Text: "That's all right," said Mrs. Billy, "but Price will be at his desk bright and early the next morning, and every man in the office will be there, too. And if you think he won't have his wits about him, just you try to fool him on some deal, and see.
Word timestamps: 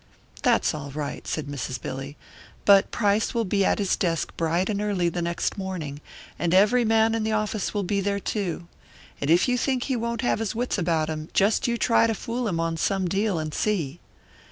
"That's 0.41 0.73
all 0.73 0.89
right," 0.89 1.27
said 1.27 1.45
Mrs. 1.45 1.79
Billy, 1.79 2.17
"but 2.65 2.89
Price 2.89 3.35
will 3.35 3.45
be 3.45 3.63
at 3.63 3.77
his 3.77 3.95
desk 3.95 4.35
bright 4.35 4.67
and 4.67 4.81
early 4.81 5.09
the 5.09 5.21
next 5.21 5.59
morning, 5.59 6.01
and 6.39 6.55
every 6.55 6.83
man 6.83 7.13
in 7.13 7.23
the 7.23 7.33
office 7.33 7.75
will 7.75 7.83
be 7.83 8.01
there, 8.01 8.19
too. 8.19 8.67
And 9.21 9.29
if 9.29 9.47
you 9.47 9.59
think 9.59 9.83
he 9.83 9.95
won't 9.95 10.21
have 10.23 10.39
his 10.39 10.55
wits 10.55 10.79
about 10.79 11.07
him, 11.07 11.29
just 11.35 11.67
you 11.67 11.77
try 11.77 12.07
to 12.07 12.15
fool 12.15 12.47
him 12.47 12.59
on 12.59 12.77
some 12.77 13.07
deal, 13.07 13.37
and 13.37 13.53
see. 13.53 13.99